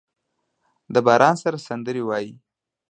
د 0.93 0.95
باران 1.05 1.35
سره 1.43 1.57
سندرې 1.67 2.01
وايي 2.05 2.33